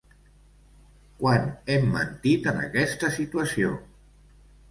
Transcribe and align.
Quan 1.17 1.43
hem 1.73 1.85
mentit 1.97 2.49
en 2.53 2.63
aquesta 2.63 3.13
situació? 3.21 3.77